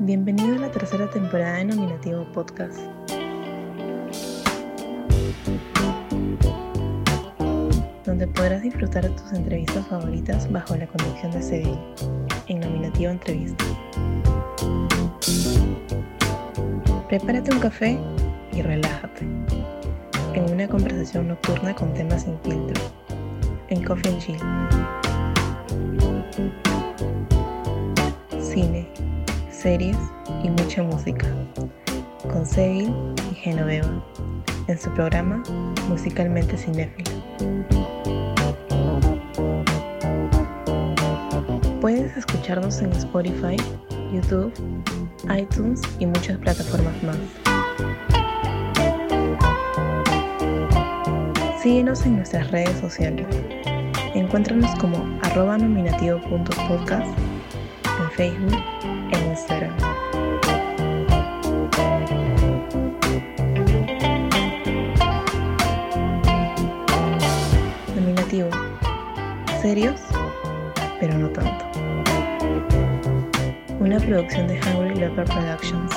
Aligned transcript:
Bienvenido 0.00 0.54
a 0.54 0.58
la 0.58 0.70
tercera 0.70 1.10
temporada 1.10 1.56
de 1.56 1.64
Nominativo 1.64 2.24
Podcast. 2.32 2.78
Donde 8.06 8.28
podrás 8.28 8.62
disfrutar 8.62 9.02
de 9.02 9.10
tus 9.10 9.32
entrevistas 9.32 9.84
favoritas 9.88 10.50
bajo 10.52 10.76
la 10.76 10.86
conducción 10.86 11.32
de 11.32 11.42
Seville, 11.42 11.80
en 12.46 12.60
Nominativo 12.60 13.10
Entrevista. 13.10 13.64
Prepárate 17.08 17.50
un 17.52 17.58
café 17.58 17.98
y 18.52 18.62
relájate 18.62 19.26
en 20.34 20.52
una 20.52 20.68
conversación 20.68 21.26
nocturna 21.26 21.74
con 21.74 21.92
temas 21.94 22.22
sin 22.22 22.38
filtro, 22.42 22.80
en 23.68 23.82
Coffee 23.82 24.12
and 24.12 24.20
Chill. 24.20 24.38
Cine, 28.40 28.88
series 29.58 29.96
y 30.44 30.50
mucha 30.50 30.84
música, 30.84 31.26
con 32.30 32.46
Seville 32.46 32.94
y 33.32 33.34
Genoveva, 33.34 34.04
en 34.68 34.78
su 34.78 34.88
programa 34.92 35.42
Musicalmente 35.88 36.56
Cinéfilo. 36.56 37.10
Puedes 41.80 42.16
escucharnos 42.16 42.80
en 42.82 42.92
Spotify, 42.92 43.56
YouTube, 44.12 44.52
iTunes 45.36 45.82
y 45.98 46.06
muchas 46.06 46.38
plataformas 46.38 47.02
más. 47.02 47.16
Síguenos 51.60 52.06
en 52.06 52.16
nuestras 52.16 52.48
redes 52.52 52.78
sociales. 52.78 53.26
Encuéntranos 54.14 54.72
como 54.78 54.98
arroba 55.22 55.58
nominativo.podcast 55.58 57.18
en 58.00 58.10
Facebook 58.12 58.62
e 59.12 59.30
Serios, 69.62 70.02
pero 71.00 71.16
no 71.16 71.30
tanto. 71.30 71.64
Una 73.80 73.98
producción 73.98 74.48
de 74.48 74.60
Hungry 74.60 74.96
Leopard 74.96 75.28
Productions. 75.28 75.94